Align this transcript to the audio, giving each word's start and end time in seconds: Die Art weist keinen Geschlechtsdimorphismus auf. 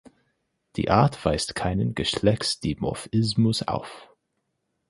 Die 0.77 0.89
Art 0.89 1.23
weist 1.25 1.53
keinen 1.53 1.93
Geschlechtsdimorphismus 1.93 3.61
auf. 3.67 4.09